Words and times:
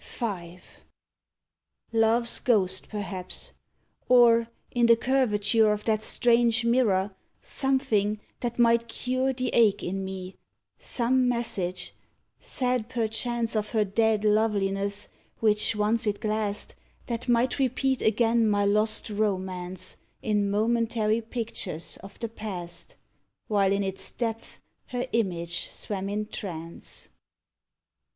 V. 0.03 0.57
Love's 1.93 2.39
ghost, 2.39 2.89
perhaps. 2.89 3.51
Or, 4.09 4.47
in 4.71 4.87
the 4.87 4.95
curvature 4.95 5.71
Of 5.71 5.83
that 5.85 6.01
strange 6.01 6.65
mirror, 6.65 7.15
something 7.39 8.19
that 8.39 8.57
might 8.57 8.87
cure 8.87 9.31
The 9.31 9.49
ache 9.49 9.83
in 9.83 10.03
me 10.03 10.37
some 10.79 11.27
message, 11.29 11.93
said 12.39 12.89
perchance 12.89 13.55
Of 13.55 13.73
her 13.73 13.85
dead 13.85 14.25
loveliness, 14.25 15.07
which 15.39 15.75
once 15.75 16.07
it 16.07 16.19
glassed, 16.19 16.73
That 17.05 17.27
might 17.29 17.59
repeat 17.59 18.01
again 18.01 18.49
my 18.49 18.65
lost 18.65 19.07
romance 19.11 19.97
In 20.23 20.49
momentary 20.49 21.21
pictures 21.21 21.97
of 22.01 22.17
the 22.17 22.27
past, 22.27 22.95
While 23.47 23.71
in 23.71 23.83
its 23.83 24.11
depths 24.11 24.57
her 24.87 25.05
image 25.11 25.69
swam 25.69 26.09
in 26.09 26.25
trance. 26.25 27.09